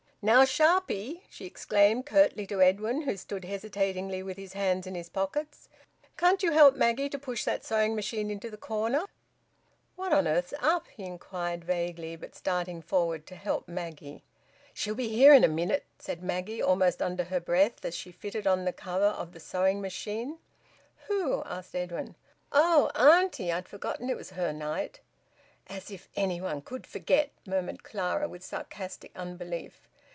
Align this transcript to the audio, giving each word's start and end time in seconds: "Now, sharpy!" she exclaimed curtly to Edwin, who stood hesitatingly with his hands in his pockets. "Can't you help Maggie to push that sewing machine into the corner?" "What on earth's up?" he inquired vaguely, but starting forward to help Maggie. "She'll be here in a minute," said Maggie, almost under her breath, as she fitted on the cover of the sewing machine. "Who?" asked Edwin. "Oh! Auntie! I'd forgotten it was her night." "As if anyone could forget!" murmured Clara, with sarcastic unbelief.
"Now, 0.23 0.45
sharpy!" 0.45 1.23
she 1.31 1.45
exclaimed 1.45 2.05
curtly 2.05 2.45
to 2.45 2.61
Edwin, 2.61 3.01
who 3.01 3.17
stood 3.17 3.43
hesitatingly 3.43 4.21
with 4.21 4.37
his 4.37 4.53
hands 4.53 4.85
in 4.85 4.93
his 4.93 5.09
pockets. 5.09 5.67
"Can't 6.15 6.43
you 6.43 6.51
help 6.51 6.75
Maggie 6.75 7.09
to 7.09 7.17
push 7.17 7.43
that 7.43 7.65
sewing 7.65 7.95
machine 7.95 8.29
into 8.29 8.51
the 8.51 8.55
corner?" 8.55 9.05
"What 9.95 10.13
on 10.13 10.27
earth's 10.27 10.53
up?" 10.59 10.85
he 10.89 11.05
inquired 11.05 11.63
vaguely, 11.63 12.15
but 12.17 12.35
starting 12.35 12.83
forward 12.83 13.25
to 13.25 13.35
help 13.35 13.67
Maggie. 13.67 14.21
"She'll 14.75 14.93
be 14.93 15.07
here 15.09 15.33
in 15.33 15.43
a 15.43 15.47
minute," 15.47 15.85
said 15.97 16.21
Maggie, 16.21 16.61
almost 16.61 17.01
under 17.01 17.23
her 17.23 17.39
breath, 17.39 17.83
as 17.83 17.95
she 17.97 18.11
fitted 18.11 18.45
on 18.45 18.63
the 18.63 18.73
cover 18.73 19.05
of 19.07 19.31
the 19.33 19.39
sewing 19.39 19.81
machine. 19.81 20.37
"Who?" 21.07 21.41
asked 21.47 21.73
Edwin. 21.73 22.13
"Oh! 22.51 22.91
Auntie! 22.93 23.51
I'd 23.51 23.67
forgotten 23.67 24.07
it 24.07 24.17
was 24.17 24.29
her 24.29 24.53
night." 24.53 24.99
"As 25.65 25.89
if 25.89 26.09
anyone 26.15 26.61
could 26.61 26.85
forget!" 26.85 27.31
murmured 27.47 27.83
Clara, 27.83 28.29
with 28.29 28.43
sarcastic 28.43 29.11
unbelief. 29.15 29.87